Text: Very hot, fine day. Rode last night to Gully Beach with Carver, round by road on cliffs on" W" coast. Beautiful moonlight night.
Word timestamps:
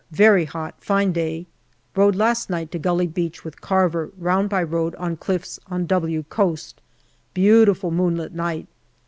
Very 0.09 0.45
hot, 0.45 0.83
fine 0.83 1.11
day. 1.11 1.45
Rode 1.95 2.15
last 2.15 2.49
night 2.49 2.71
to 2.71 2.79
Gully 2.79 3.05
Beach 3.05 3.43
with 3.45 3.61
Carver, 3.61 4.09
round 4.17 4.49
by 4.49 4.63
road 4.63 4.95
on 4.95 5.15
cliffs 5.15 5.59
on" 5.67 5.85
W" 5.85 6.23
coast. 6.39 6.81
Beautiful 7.35 7.91
moonlight 7.91 8.33
night. 8.33 8.65